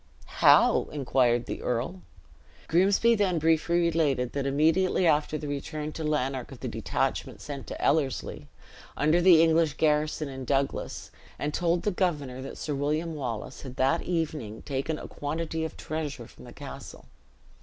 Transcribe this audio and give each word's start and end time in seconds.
"How?" 0.41 0.85
inquired 0.91 1.45
the 1.45 1.61
earl. 1.61 2.01
Grimsby 2.67 3.13
then 3.13 3.37
briefly 3.37 3.81
related, 3.81 4.31
that 4.33 4.47
immediately 4.47 5.05
after 5.05 5.37
the 5.37 5.47
return 5.47 5.91
to 5.91 6.03
Lanark 6.03 6.51
of 6.51 6.59
the 6.61 6.67
detachment 6.67 7.39
sent 7.39 7.67
to 7.67 7.79
Ellerslie, 7.79 8.47
under 8.97 9.21
the 9.21 9.43
English 9.43 9.75
garrison 9.75 10.27
in 10.27 10.43
Douglas, 10.43 11.11
and 11.37 11.53
told 11.53 11.83
the 11.83 11.91
governor 11.91 12.41
that 12.41 12.57
Sir 12.57 12.73
William 12.73 13.13
Wallace 13.13 13.61
had 13.61 13.75
that 13.75 14.01
evening 14.01 14.63
taken 14.63 14.97
a 14.97 15.07
quantity 15.07 15.63
of 15.63 15.77
treasure 15.77 16.25
from 16.25 16.45
the 16.45 16.53
castle. 16.53 17.05